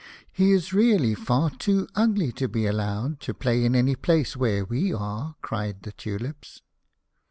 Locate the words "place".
3.95-4.35